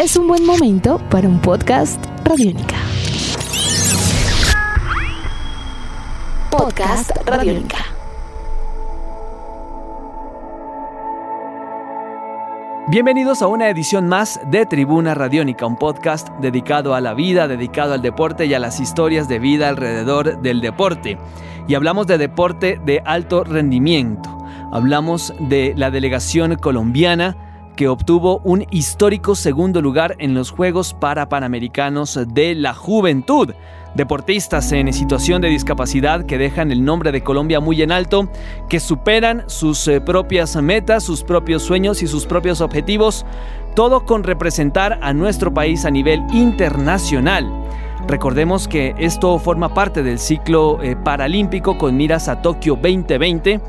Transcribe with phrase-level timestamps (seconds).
[0.00, 2.76] es un buen momento para un podcast Radiónica.
[6.50, 7.76] Podcast Radiónica.
[12.88, 17.92] Bienvenidos a una edición más de Tribuna Radiónica, un podcast dedicado a la vida, dedicado
[17.92, 21.18] al deporte y a las historias de vida alrededor del deporte.
[21.68, 24.30] Y hablamos de deporte de alto rendimiento.
[24.72, 31.28] Hablamos de la delegación colombiana que obtuvo un histórico segundo lugar en los Juegos para
[31.28, 33.54] Panamericanos de la Juventud.
[33.94, 38.30] Deportistas en situación de discapacidad que dejan el nombre de Colombia muy en alto,
[38.68, 43.26] que superan sus eh, propias metas, sus propios sueños y sus propios objetivos,
[43.74, 47.59] todo con representar a nuestro país a nivel internacional.
[48.08, 53.60] Recordemos que esto forma parte del ciclo eh, paralímpico con miras a Tokio 2020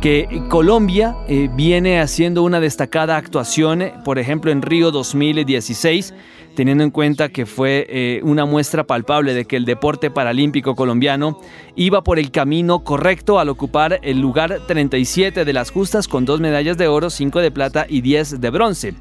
[0.00, 6.14] que Colombia eh, viene haciendo una destacada actuación, por ejemplo, en Río 2016,
[6.56, 11.38] teniendo en cuenta que fue eh, una muestra palpable de que el deporte paralímpico colombiano
[11.76, 16.40] iba por el camino correcto al ocupar el lugar 37 de las justas con dos
[16.40, 18.94] medallas de oro, cinco de plata y 10 de bronce.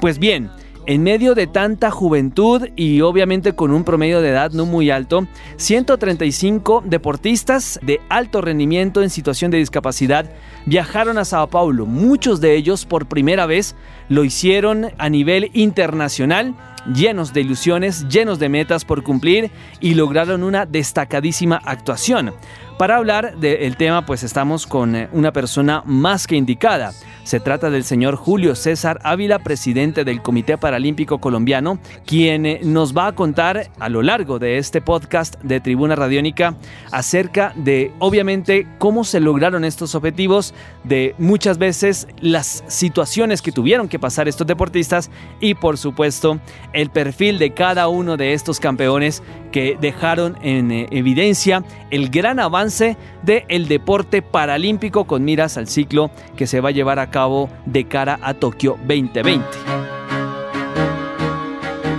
[0.00, 0.50] Pues bien,
[0.86, 5.26] en medio de tanta juventud y obviamente con un promedio de edad no muy alto,
[5.56, 10.30] 135 deportistas de alto rendimiento en situación de discapacidad
[10.64, 11.86] viajaron a Sao Paulo.
[11.86, 13.74] Muchos de ellos por primera vez
[14.08, 16.54] lo hicieron a nivel internacional
[16.94, 19.50] llenos de ilusiones, llenos de metas por cumplir
[19.80, 22.32] y lograron una destacadísima actuación.
[22.78, 26.92] Para hablar del tema, pues estamos con eh, una persona más que indicada.
[27.24, 32.94] Se trata del señor Julio César Ávila, presidente del Comité Paralímpico Colombiano, quien eh, nos
[32.94, 36.54] va a contar a lo largo de este podcast de Tribuna Radiónica
[36.92, 40.52] acerca de, obviamente, cómo se lograron estos objetivos,
[40.84, 45.10] de muchas veces las situaciones que tuvieron que pasar estos deportistas
[45.40, 46.38] y, por supuesto,
[46.74, 52.38] el perfil de cada uno de estos campeones que dejaron en eh, evidencia el gran
[52.38, 52.65] avance
[53.22, 57.84] del deporte paralímpico con miras al ciclo que se va a llevar a cabo de
[57.84, 59.44] cara a Tokio 2020.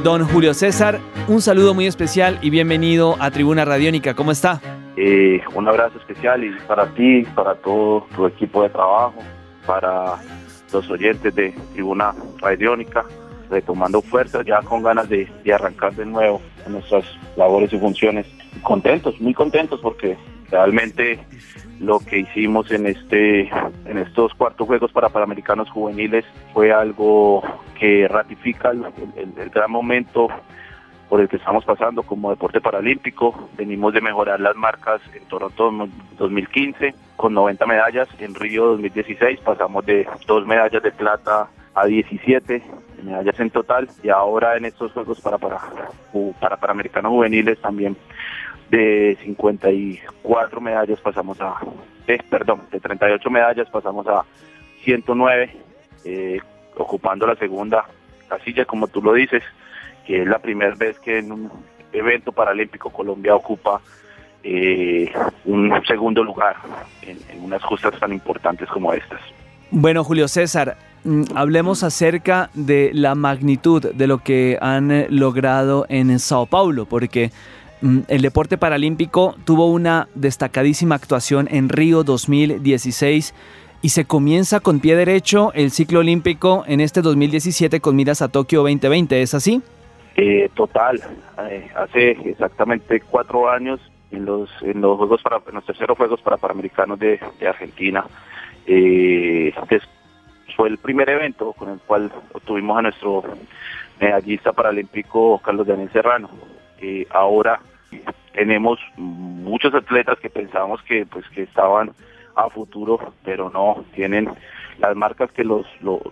[0.04, 4.14] Don Julio César, un saludo muy especial y bienvenido a Tribuna Radiónica.
[4.14, 4.62] ¿Cómo está?
[4.98, 9.16] Eh, un abrazo especial y para ti, para todo tu equipo de trabajo,
[9.66, 10.16] para
[10.74, 13.06] los oyentes de Tribuna Radiónica
[13.50, 17.06] retomando fuerzas, ya con ganas de, arrancar de nuevo nuestras
[17.36, 18.28] labores y funciones.
[18.62, 20.18] Contentos, muy contentos porque
[20.50, 21.20] realmente
[21.80, 23.42] lo que hicimos en este
[23.86, 27.44] en estos cuartos juegos para Panamericanos juveniles fue algo
[27.80, 30.28] que ratifica el, gran momento
[31.08, 33.50] por el que estamos pasando como deporte paralímpico.
[33.56, 35.88] Venimos de mejorar las marcas en Toronto
[36.18, 42.64] 2015 con 90 medallas, en Río 2016 pasamos de dos medallas de plata a 17
[43.04, 47.96] medallas en total y ahora en estos Juegos para, para, para Juveniles también
[48.70, 51.56] de 54 medallas pasamos a,
[52.08, 54.26] eh, perdón, de 38 medallas pasamos a
[54.84, 55.52] 109,
[56.06, 56.40] eh,
[56.76, 57.86] ocupando la segunda
[58.28, 59.44] casilla, como tú lo dices,
[60.06, 61.52] que es la primera vez que en un
[61.94, 63.82] evento paralímpico Colombia ocupa
[64.44, 65.12] eh,
[65.46, 66.58] un segundo lugar
[67.02, 69.22] en, en unas justas tan importantes como estas.
[69.72, 76.20] Bueno, Julio César, Mm, hablemos acerca de la magnitud de lo que han logrado en
[76.20, 77.32] Sao Paulo, porque
[77.82, 83.34] el deporte paralímpico tuvo una destacadísima actuación en Río 2016
[83.82, 88.30] y se comienza con pie derecho el ciclo olímpico en este 2017 con miras a
[88.30, 89.62] Tokio 2020, ¿es así?
[90.16, 91.00] Eh, total,
[91.50, 93.80] eh, hace exactamente cuatro años
[94.10, 98.04] en los en los juegos para en los terceros juegos para panamericanos de, Argentina
[98.66, 99.54] eh,
[100.56, 103.24] fue el primer evento con el cual obtuvimos a nuestro
[104.00, 106.30] medallista paralímpico Carlos Daniel Serrano.
[107.10, 107.60] Ahora
[108.34, 111.92] tenemos muchos atletas que pensábamos que pues que estaban
[112.36, 114.30] a futuro, pero no tienen
[114.78, 115.66] las marcas que los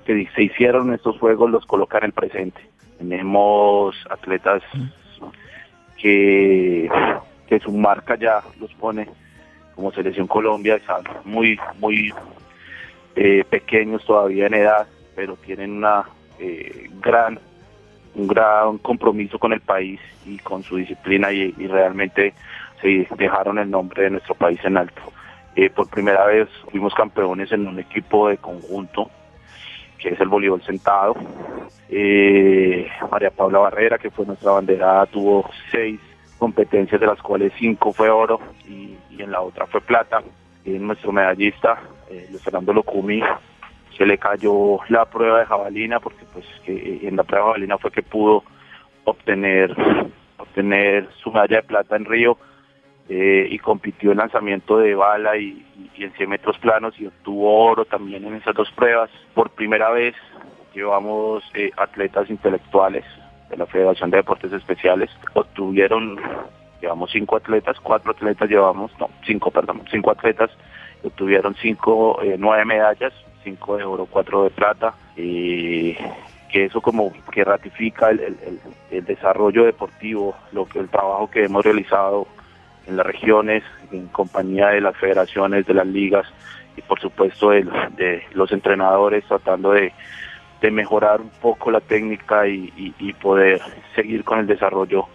[0.06, 2.62] que se hicieron en estos juegos los colocan en el presente.
[2.98, 4.64] Tenemos atletas
[5.98, 6.90] que
[7.48, 9.08] que su marca ya los pone
[9.76, 12.14] como selección Colombia, están muy muy
[13.16, 16.06] eh, pequeños todavía en edad, pero tienen una
[16.40, 17.40] eh, gran
[18.16, 22.34] un gran compromiso con el país y con su disciplina y, realmente
[22.82, 25.02] se dejaron el nombre de nuestro país en alto.
[25.56, 29.10] Eh, por primera vez fuimos campeones en un equipo de conjunto
[29.98, 31.16] que es el voleibol sentado.
[33.12, 36.00] María Paula Barrera, que fue nuestra bandera, tuvo seis
[36.38, 40.22] competencias de las cuales cinco fue oro y, en la otra fue plata.
[40.64, 41.80] Y nuestro medallista
[42.10, 43.22] eh, Luis Fernando Locumi
[43.98, 47.78] se le cayó la prueba de jabalina porque pues que en la prueba de jabalina
[47.78, 48.44] fue que pudo
[49.06, 49.76] obtener
[50.38, 52.38] obtener su medalla de plata en Río
[53.08, 55.64] eh, y compitió en lanzamiento de bala y,
[55.98, 59.10] en 100 metros planos y obtuvo oro también en esas dos pruebas.
[59.34, 60.16] Por primera vez
[60.74, 63.06] llevamos eh, atletas intelectuales
[63.50, 66.20] de la Federación de Deportes Especiales, obtuvieron,
[66.82, 70.50] llevamos cinco atletas, cuatro atletas llevamos, no, cinco, perdón, cinco atletas,
[71.04, 73.14] obtuvieron cinco, eh, nueve medallas,
[73.46, 75.96] cinco de oro, cuatro de plata, y
[76.52, 78.38] que eso como que ratifica el,
[79.06, 82.28] desarrollo deportivo, lo que el trabajo que hemos realizado
[82.88, 86.26] en las regiones, en compañía de las federaciones, de las ligas
[86.78, 89.94] y por supuesto de, los entrenadores tratando de,
[90.72, 93.62] mejorar un poco la técnica y, poder
[93.94, 95.06] seguir con el desarrollo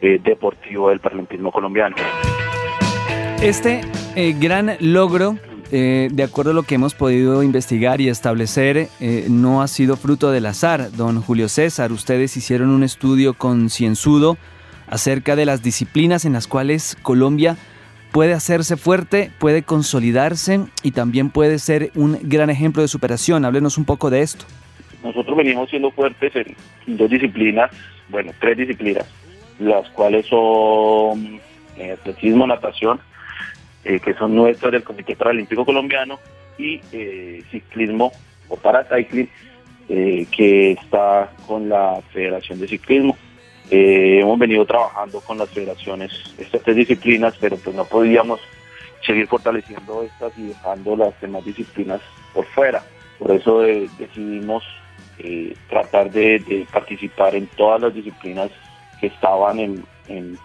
[0.00, 1.94] eh, deportivo del paralímpico colombiano.
[3.42, 3.82] Este
[4.16, 5.36] eh, gran logro
[5.70, 8.88] eh, de acuerdo a lo que hemos podido investigar y establecer,
[9.28, 10.90] no ha sido fruto del azar.
[10.92, 14.36] Don Julio César, ustedes hicieron un estudio concienzudo
[14.86, 17.56] acerca de las disciplinas en las cuales Colombia
[18.12, 23.44] puede hacerse fuerte, puede consolidarse y también puede ser un gran ejemplo de superación.
[23.44, 24.44] Háblenos un poco de esto.
[25.02, 26.56] Nosotros venimos siendo fuertes en
[26.96, 27.70] dos disciplinas,
[28.08, 29.06] bueno, tres disciplinas,
[29.58, 31.40] las cuales son
[31.76, 33.00] eh, atletismo, natación,
[33.84, 36.18] eh, que son nuestras del Comité Paralímpico Colombiano,
[36.58, 38.12] y eh, ciclismo
[38.48, 39.28] o paracycling,
[39.88, 43.16] que está con la Federación de Ciclismo.
[43.70, 48.40] Eh, hemos venido trabajando con las federaciones estas tres disciplinas, pero pues no podíamos
[49.04, 52.00] seguir fortaleciendo estas y dejando las demás disciplinas
[52.32, 52.82] por fuera.
[53.18, 54.64] Por eso eh, decidimos
[55.18, 58.50] eh, tratar de, participar en todas las disciplinas
[59.00, 60.38] que estaban en,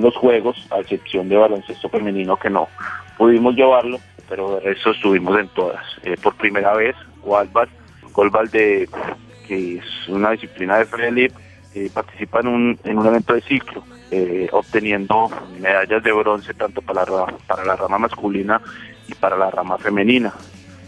[0.00, 2.68] los juegos, a excepción de baloncesto femenino que no
[3.16, 3.98] pudimos llevarlo,
[4.28, 5.84] pero de resto estuvimos en todas.
[6.22, 7.68] por primera vez, Walbal,
[8.12, 8.88] Golbal de
[9.46, 11.32] que es una disciplina de freelip,
[11.74, 16.82] eh, participa en un, en un evento de ciclo, eh, obteniendo medallas de bronce tanto
[16.82, 18.60] para la, para la rama masculina
[19.08, 20.32] y para la rama femenina.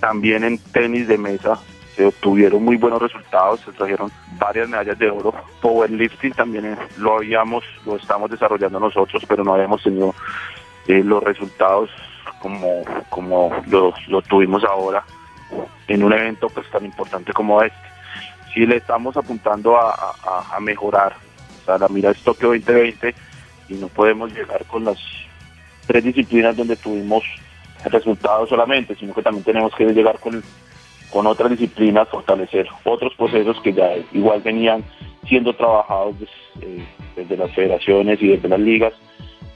[0.01, 1.59] También en tenis de mesa
[1.97, 5.33] se obtuvieron muy buenos resultados, se trajeron varias medallas de oro.
[5.61, 10.15] Powerlifting también lo habíamos, lo estamos desarrollando nosotros, pero no habíamos tenido
[10.89, 11.91] eh, los resultados
[12.41, 15.05] como, como lo, tuvimos ahora
[15.87, 17.95] en un evento pues tan importante como este
[18.53, 21.17] sí le estamos apuntando a, mejorar.
[21.63, 23.15] O sea, la mira es Tokio 2020
[23.69, 24.99] y no podemos llegar con las
[25.87, 27.25] tres disciplinas donde tuvimos
[27.85, 30.43] resultados solamente, sino que también tenemos que llegar con,
[31.15, 34.83] con otras disciplinas, fortalecer otros procesos que ya igual venían
[35.29, 36.17] siendo trabajados
[36.61, 36.85] eh,
[37.15, 38.93] desde las federaciones y desde las ligas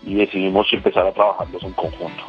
[0.07, 2.23] y decidimos empezar a trabajarlos en conjunto.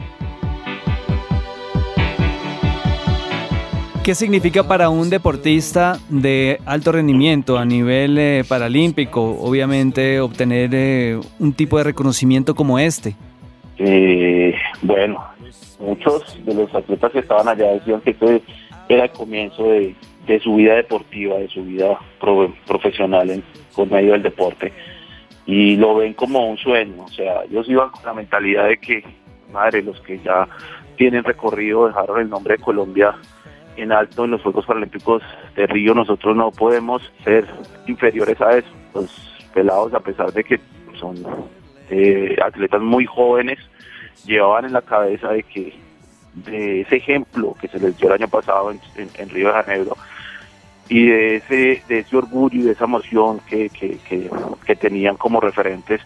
[4.04, 11.20] ¿Qué significa para un deportista de alto rendimiento a nivel eh, paralímpico, obviamente, obtener eh,
[11.38, 13.16] un tipo de reconocimiento como este?
[13.78, 15.24] Eh, bueno,
[15.80, 18.42] muchos de los atletas que estaban allá decían que este
[18.90, 19.96] era el comienzo de,
[20.44, 21.98] su vida deportiva, de su vida
[22.68, 23.44] profesional en,
[23.76, 24.74] por medio del deporte.
[25.46, 29.04] Y lo ven como un sueño, o sea, ellos iban con la mentalidad de que,
[29.52, 30.48] madre, los que ya
[30.98, 33.16] tienen recorrido dejaron el nombre de Colombia
[33.78, 35.24] en alto en los Juegos Paralímpicos
[35.56, 37.46] de Río, nosotros no podemos ser
[37.88, 38.68] inferiores a eso.
[38.94, 40.60] Los pelados, a pesar de que
[41.00, 41.16] son
[41.90, 43.58] eh, atletas muy jóvenes,
[44.26, 45.74] llevaban en la cabeza de que
[46.46, 49.98] de ese ejemplo que se les dio el año pasado en, Río de Janeiro
[50.88, 56.02] y de ese, de ese orgullo y de esa emoción que, que, tenían como referentes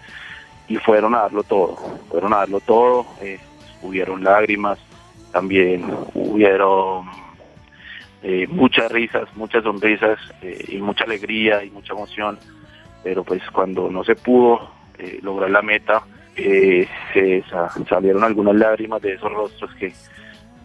[0.68, 1.78] y fueron a darlo todo,
[2.10, 3.40] fueron a darlo todo, eh,
[3.82, 4.80] hubieron lágrimas,
[5.32, 7.08] también hubieron
[8.26, 12.40] eh, muchas risas, muchas sonrisas eh, y mucha alegría y mucha emoción,
[13.04, 16.04] pero pues cuando no se pudo eh, lograr la meta,
[16.36, 17.44] se
[17.88, 19.94] salieron algunas lágrimas de esos rostros que,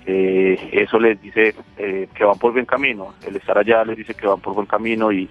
[0.09, 4.41] eso les dice que van por buen camino, el estar allá les dice que van
[4.41, 5.29] por buen camino y,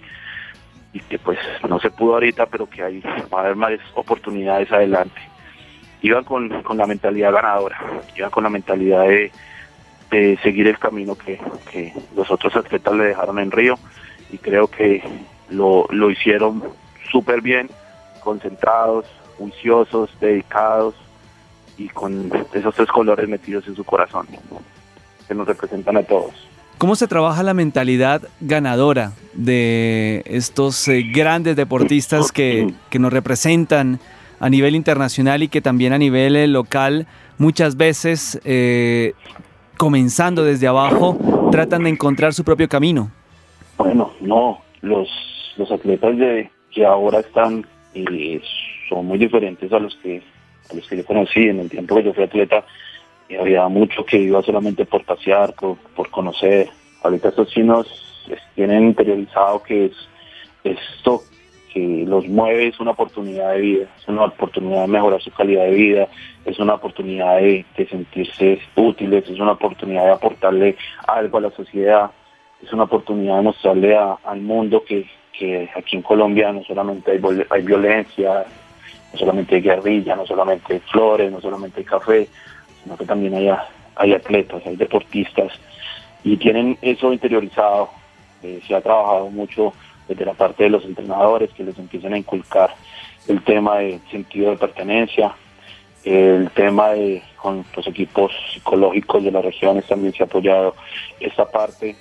[1.09, 1.37] que pues
[1.69, 5.21] no se pudo ahorita, pero que hay, va a haber más oportunidades adelante.
[6.01, 7.79] Iban con, con la mentalidad ganadora,
[8.15, 9.31] iban con la mentalidad de
[10.11, 11.39] de seguir el camino que,
[12.15, 13.77] los otros atletas le dejaron en Río.
[14.31, 15.01] Y creo que
[15.49, 16.63] lo, lo hicieron
[17.11, 17.69] súper bien,
[18.23, 19.05] concentrados,
[19.37, 20.95] juiciosos, dedicados
[21.77, 24.27] y con esos tres colores metidos en su corazón
[25.27, 26.33] que nos representan a todos.
[26.77, 33.99] ¿Cómo se trabaja la mentalidad ganadora de estos eh, grandes deportistas que, que, nos representan
[34.39, 37.07] a nivel internacional y que también a nivel eh, local
[37.37, 39.13] muchas veces eh,
[39.77, 41.17] comenzando desde abajo,
[41.51, 43.11] tratan de encontrar su propio camino.
[43.77, 45.07] Bueno, no, los,
[45.57, 48.41] los atletas de, que ahora están eh,
[48.89, 50.21] son muy diferentes a los que
[50.69, 52.63] a los que yo conocí en el tiempo que yo fui atleta
[53.29, 56.69] y había mucho que iba solamente por pasear, por, por conocer.
[57.03, 57.87] Ahorita estos chinos
[58.55, 59.93] tienen interiorizado que es
[60.63, 61.21] esto
[61.73, 65.65] que los mueve es una oportunidad de vida, es una oportunidad de mejorar su calidad
[65.65, 66.07] de vida,
[66.45, 72.11] es una oportunidad de, sentirse útiles, es una oportunidad de aportarle algo a la sociedad,
[72.63, 75.05] es una oportunidad de mostrarle al mundo que,
[75.75, 78.45] aquí en Colombia no solamente hay, hay violencia,
[79.13, 82.27] no solamente hay guerrilla, no solamente flores, no solamente hay café,
[82.83, 83.49] sino que también hay,
[83.95, 85.51] hay atletas, hay deportistas
[86.23, 87.89] y tienen eso interiorizado.
[88.43, 89.73] Eh, se ha trabajado mucho
[90.07, 92.73] desde la parte de los entrenadores que les empiezan a inculcar
[93.27, 95.33] el tema de sentido de pertenencia,
[96.03, 100.75] el tema de con los equipos psicológicos de las regiones también se ha apoyado
[101.19, 101.95] esta parte.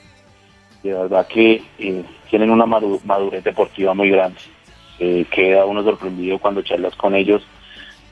[0.82, 4.38] De verdad que eh, tienen una madurez deportiva muy grande.
[4.98, 7.42] Queda uno sorprendido cuando charlas con ellos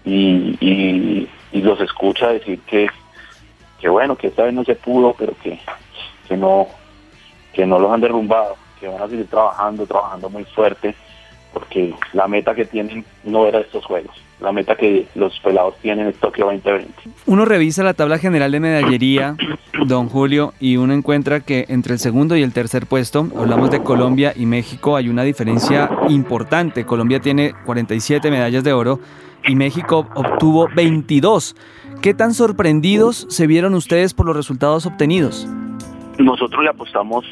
[0.05, 2.89] y, los escucha decir que,
[3.81, 5.59] que bueno, que esta vez no se pudo, pero que,
[6.29, 6.69] que no
[7.55, 10.95] que no los han derrumbado que van a seguir trabajando, trabajando muy fuerte,
[11.55, 14.15] porque la meta que tienen no era estos juegos.
[14.41, 16.93] La meta que los pelados tienen es Tokio 2020.
[17.27, 19.37] Uno revisa la tabla general de medallería,
[19.87, 23.83] don Julio, y uno encuentra que entre el segundo y el tercer puesto, hablamos de
[23.83, 26.85] Colombia y México, hay una diferencia importante.
[26.85, 28.99] Colombia tiene 47 medallas de oro
[29.47, 31.57] y México obtuvo 22.
[32.03, 35.49] ¿Qué tan sorprendidos se vieron ustedes por los resultados obtenidos?
[36.19, 37.25] Nosotros le apostamos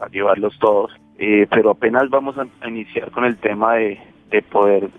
[0.00, 3.98] a llevarlos todos, eh, pero apenas vamos a, iniciar con el tema de,
[4.50, 4.90] poder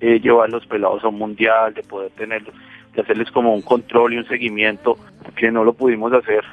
[0.00, 2.54] eh, llevar los pelados a un mundial, de poder tenerlos,
[2.94, 4.98] de hacerles como un control y un seguimiento,
[5.36, 6.44] que no lo pudimos hacer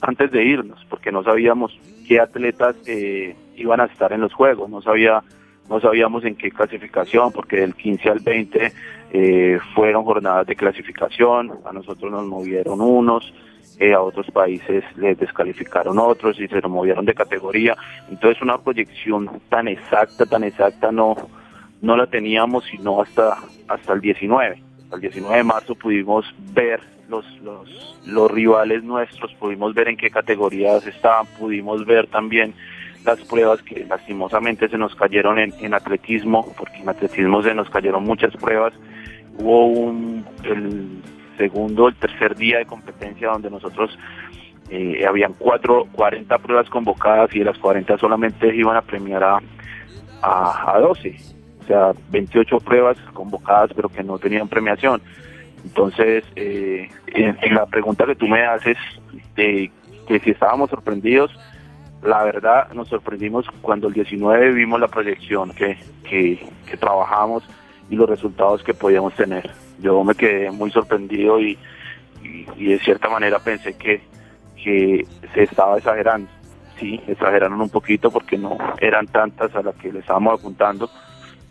[0.00, 4.68] antes de irnos, porque no sabíamos qué atletas eh, iban a estar en los juegos,
[4.68, 5.22] no sabía
[5.68, 8.72] no sabíamos en qué clasificación, porque del 15 al 20
[9.74, 13.34] fueron jornadas de clasificación, a nosotros nos movieron unos,
[13.78, 17.76] eh, a otros países les descalificaron otros y se movieron de categoría.
[18.10, 21.16] Entonces una proyección tan exacta, tan exacta no,
[21.80, 23.38] no la teníamos sino hasta,
[23.68, 24.62] hasta el 19.
[24.92, 30.10] El 19 de marzo pudimos ver los, los, los rivales nuestros, pudimos ver en qué
[30.10, 32.54] categorías estaban, pudimos ver también
[33.04, 37.70] las pruebas que lastimosamente se nos cayeron en, en atletismo, porque en atletismo se nos
[37.70, 38.74] cayeron muchas pruebas.
[39.38, 41.00] Hubo un, el
[41.38, 43.98] segundo, el tercer día de competencia donde nosotros
[44.68, 49.40] eh, habían cuatro, 40 pruebas convocadas y de las 40 solamente iban a premiar a,
[50.22, 51.16] a, 12,
[51.60, 55.00] o sea, 28 pruebas convocadas pero que no tenían premiación.
[55.64, 58.76] Entonces, eh, en, la pregunta que tú me haces
[59.34, 59.70] de
[60.06, 61.30] que si estábamos sorprendidos,
[62.02, 67.42] la verdad nos sorprendimos cuando el 19 vimos la proyección que, que, que trabajamos
[67.90, 71.58] y los resultados que podíamos tener yo me quedé muy sorprendido y,
[72.58, 74.00] de cierta manera pensé que,
[74.62, 76.28] que se estaba exagerando.
[76.78, 80.88] Sí, exageraron un poquito porque no eran tantas a las que le estábamos apuntando,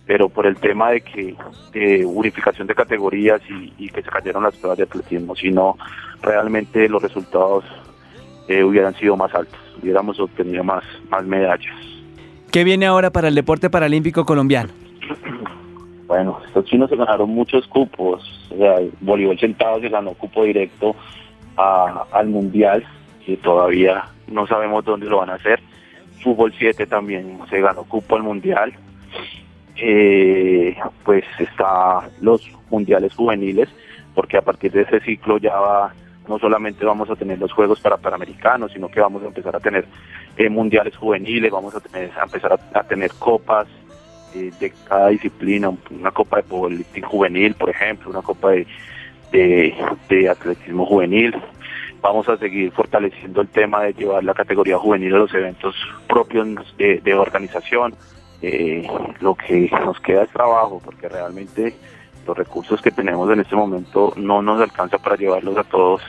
[0.05, 1.35] pero por el tema de que
[1.73, 5.77] de unificación de categorías y, que se cayeron las pruebas de atletismo, sino
[6.21, 7.65] realmente los resultados
[8.47, 11.75] eh, hubieran sido más altos, hubiéramos obtenido más, más medallas.
[12.51, 14.69] ¿Qué viene ahora para el deporte paralímpico colombiano?
[16.07, 18.49] Bueno, estos chinos se ganaron muchos cupos.
[18.49, 20.95] O sea, voleibol sentado se ganó cupo directo
[21.57, 22.85] al mundial,
[23.25, 25.59] y todavía no sabemos dónde lo van a hacer.
[26.23, 28.73] Fútbol 7 también se ganó cupo al mundial.
[29.75, 33.69] Eh, pues está los mundiales juveniles,
[34.15, 35.93] porque a partir de ese ciclo ya va,
[36.27, 39.59] no solamente vamos a tener los juegos para panamericanos, sino que vamos a empezar a
[39.59, 39.85] tener
[40.37, 43.67] eh, mundiales juveniles, vamos a empezar a tener copas
[44.33, 48.67] de, cada disciplina, una copa de powerlifting juvenil, por ejemplo, una copa de,
[50.09, 51.35] de, atletismo juvenil.
[52.01, 55.75] Vamos a seguir fortaleciendo el tema de llevar la categoría juvenil a los eventos
[56.07, 57.95] propios de, organización.
[58.41, 58.87] Eh,
[59.19, 61.73] lo que nos queda es trabajo, porque realmente
[62.27, 66.01] los recursos que tenemos en este momento no nos alcanza para llevarlos a todos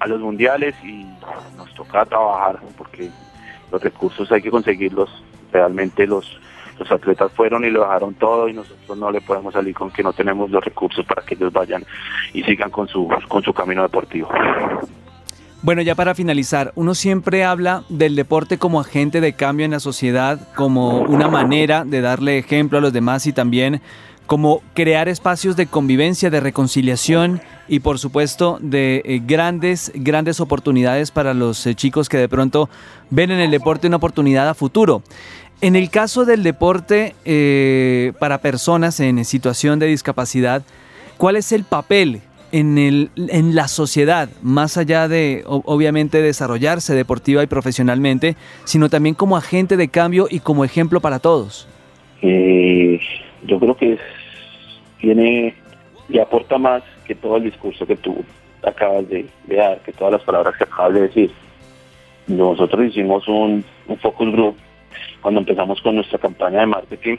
[0.00, 1.06] a los mundiales y
[1.56, 3.08] nos toca trabajar porque
[3.70, 5.08] los recursos hay que conseguirlos
[5.52, 6.38] realmente los
[6.78, 10.02] los atletas fueron y lo dejaron todo y nosotros no le podemos salir con que
[10.02, 11.84] no tenemos los recursos para que ellos vayan
[12.32, 14.28] y sigan con su, con su camino deportivo.
[15.62, 19.80] Bueno, ya para finalizar, uno siempre habla del deporte como agente de cambio en la
[19.80, 23.80] sociedad, como una manera de darle ejemplo a los demás y también
[24.26, 31.10] como crear espacios de convivencia, de reconciliación y por supuesto de eh, grandes, grandes oportunidades
[31.10, 32.68] para los eh, chicos que de pronto
[33.10, 35.02] ven en el deporte una oportunidad a futuro.
[35.64, 40.62] En el caso del deporte eh, para personas en situación de discapacidad,
[41.16, 42.20] ¿cuál es el papel
[42.52, 49.14] en, el, en la sociedad, más allá de obviamente desarrollarse deportiva y profesionalmente, sino también
[49.14, 51.66] como agente de cambio y como ejemplo para todos?
[52.20, 53.98] yo creo que
[55.00, 55.54] tiene
[56.10, 58.22] y aporta más que todo el discurso que tú
[58.62, 61.30] acabas de, dar, que todas las palabras que acabas de decir.
[62.26, 63.64] Nosotros hicimos un,
[64.02, 64.56] focus group
[65.20, 67.16] cuando empezamos con nuestra campaña de marketing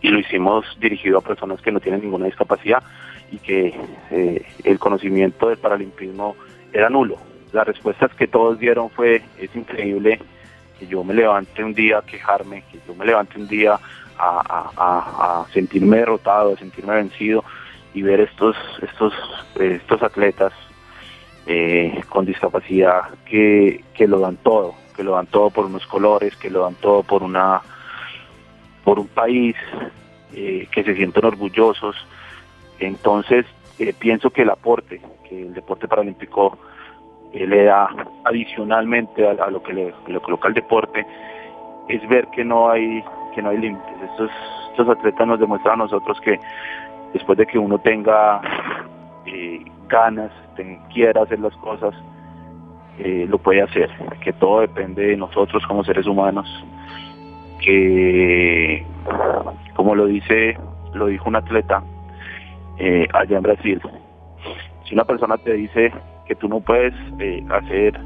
[0.00, 2.82] y lo hicimos dirigido a personas que no tienen ninguna discapacidad
[3.30, 3.74] y que
[4.10, 6.36] eh, el conocimiento del paralimpismo
[6.72, 7.16] era nulo.
[7.52, 10.18] Las respuestas que todos dieron fue, es increíble
[10.78, 13.78] que yo me levante un día a quejarme, que yo me levante un día
[14.18, 17.44] a, sentirme derrotado, a sentirme vencido
[17.94, 19.12] y ver estos, estos,
[19.58, 20.52] estos atletas
[21.46, 26.50] eh, con discapacidad que, lo dan todo, que lo dan todo por unos colores, que
[26.50, 27.60] lo dan todo por una
[28.84, 29.56] por un país,
[30.34, 31.96] eh, que se sienten orgullosos.
[32.80, 33.46] Entonces,
[33.78, 36.58] eh, pienso que el aporte que el deporte paralímpico
[37.32, 37.88] le da
[38.24, 41.06] adicionalmente a, lo que le, lo coloca el deporte
[41.88, 43.02] es ver que no hay
[43.34, 43.94] que no hay límites.
[44.10, 46.38] Estos, atletas nos demuestran a nosotros que
[47.12, 48.40] después de que uno tenga
[49.26, 50.30] eh, ganas,
[50.92, 51.94] quiera hacer las cosas,
[52.98, 56.46] eh, lo puede hacer, que todo depende de nosotros como seres humanos,
[57.60, 58.84] que
[59.74, 60.56] como lo dice,
[60.94, 61.82] lo dijo un atleta
[62.78, 63.80] eh, allá en Brasil,
[64.84, 65.92] si una persona te dice
[66.26, 66.94] que tú no puedes
[67.50, 67.98] hacer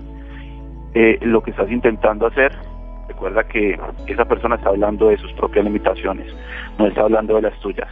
[1.23, 2.53] lo que estás intentando hacer,
[3.09, 6.27] recuerda que esa persona está hablando de sus propias limitaciones,
[6.79, 7.89] no está hablando de las tuyas.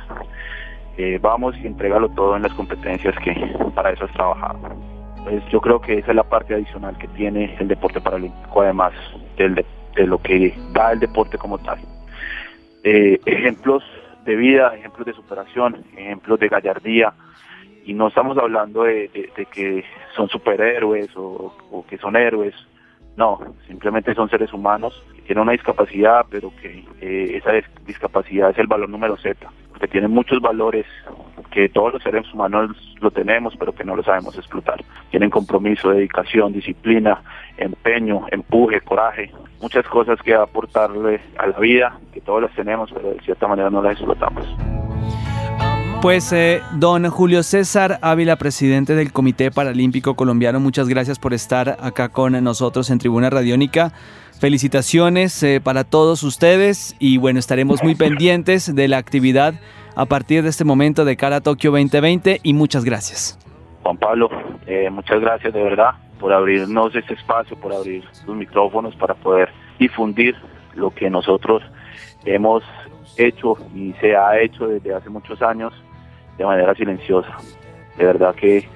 [0.97, 3.35] Eh, vamos y entrégalo todo en las competencias que
[3.75, 4.59] para eso has trabajado.
[5.25, 8.93] Pues yo creo que esa es la parte adicional que tiene el deporte paralímpico, además
[9.37, 9.65] de,
[10.07, 11.79] lo que da el deporte como tal.
[12.85, 13.83] Eh, ejemplos
[14.25, 17.15] de vida, ejemplos de superación, ejemplos de gallardía,
[17.85, 19.11] y no estamos hablando de,
[19.51, 19.85] que
[20.15, 22.55] son superhéroes o que son héroes,
[23.17, 27.53] no, simplemente son seres humanos que tienen una discapacidad, pero que eh, esa
[27.87, 29.49] discapacidad es el valor número Z,
[29.81, 30.87] que tienen muchos valores
[31.51, 34.83] que todos los seres humanos lo tenemos, pero que no lo sabemos explotar.
[35.11, 37.23] Tienen compromiso, dedicación, disciplina,
[37.57, 43.11] empeño, empuje, coraje, muchas cosas que aportarle a la vida, que todos las tenemos, pero
[43.11, 44.47] de cierta manera no las explotamos.
[46.03, 51.79] Pues eh, don Julio César Ávila, presidente del Comité Paralímpico Colombiano, muchas gracias por estar
[51.81, 53.93] acá con nosotros en Tribuna Radiónica.
[54.45, 59.55] Felicitaciones eh, para todos ustedes y bueno, estaremos muy pendientes de la actividad
[59.97, 63.39] a partir de este momento de cara a Tokio 2020 y muchas gracias.
[63.83, 64.29] Juan Pablo,
[64.67, 69.49] eh, muchas gracias de verdad por abrirnos este espacio, por abrir los micrófonos para poder
[69.79, 70.37] difundir
[70.75, 71.63] lo que nosotros
[72.27, 72.63] hemos
[73.17, 75.73] hecho y se ha hecho desde hace muchos años
[76.37, 77.35] de manera silenciosa.
[77.97, 78.69] De verdad que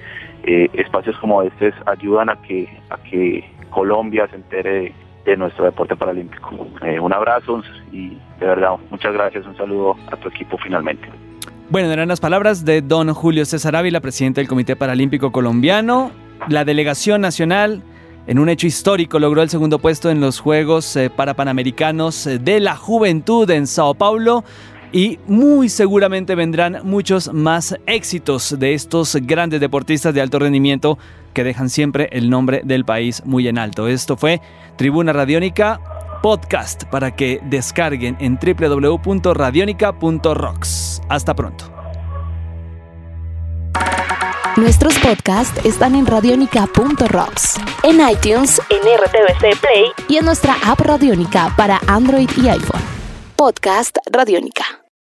[0.45, 5.95] eh, espacios como estos ayudan a que, a que Colombia se entere de, nuestro deporte
[5.95, 6.67] paralímpico.
[6.81, 7.61] Eh, un abrazo
[7.91, 11.07] y de verdad muchas gracias, un saludo a tu equipo finalmente.
[11.69, 16.11] Bueno, eran las palabras de don Julio César Ávila, presidente del Comité Paralímpico Colombiano.
[16.47, 17.83] La delegación nacional,
[18.25, 22.59] en un hecho histórico, logró el segundo puesto en los Juegos eh, para Panamericanos de
[22.59, 24.43] la Juventud en Sao Paulo
[24.91, 30.97] y muy seguramente vendrán muchos más éxitos de estos grandes deportistas de alto rendimiento
[31.33, 33.87] que dejan siempre el nombre del país muy en alto.
[33.87, 34.39] Esto fue
[34.77, 35.79] Tribuna Radiónica
[36.21, 41.01] Podcast para que descarguen en www.radionica.rocks.
[41.09, 41.65] Hasta pronto.
[44.57, 51.53] Nuestros podcasts están en radionica.rocks, en iTunes, en RTVC Play y en nuestra app Radionica
[51.55, 52.81] para Android y iPhone.
[53.37, 54.88] Podcast Radiónica.